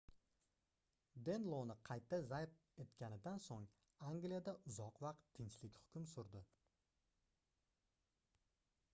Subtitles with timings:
[1.27, 3.67] denloni qayta zabt etganidan soʻng
[4.11, 6.41] angliyada uzoq vaqt tinchlik hukm surdi